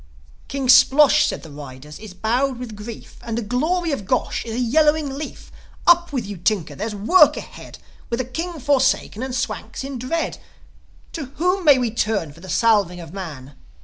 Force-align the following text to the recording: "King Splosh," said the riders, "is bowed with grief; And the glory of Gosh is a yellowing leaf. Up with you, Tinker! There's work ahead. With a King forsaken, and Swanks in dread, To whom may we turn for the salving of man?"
"King 0.47 0.67
Splosh," 0.67 1.27
said 1.27 1.43
the 1.43 1.51
riders, 1.51 1.99
"is 1.99 2.15
bowed 2.15 2.57
with 2.57 2.75
grief; 2.75 3.19
And 3.21 3.37
the 3.37 3.43
glory 3.43 3.91
of 3.91 4.07
Gosh 4.07 4.43
is 4.45 4.55
a 4.55 4.59
yellowing 4.59 5.11
leaf. 5.15 5.51
Up 5.85 6.11
with 6.11 6.25
you, 6.25 6.37
Tinker! 6.37 6.73
There's 6.73 6.95
work 6.95 7.37
ahead. 7.37 7.77
With 8.09 8.19
a 8.19 8.25
King 8.25 8.59
forsaken, 8.59 9.21
and 9.21 9.35
Swanks 9.35 9.83
in 9.83 9.99
dread, 9.99 10.39
To 11.13 11.25
whom 11.35 11.65
may 11.65 11.77
we 11.77 11.91
turn 11.91 12.33
for 12.33 12.39
the 12.39 12.49
salving 12.49 12.99
of 12.99 13.13
man?" 13.13 13.53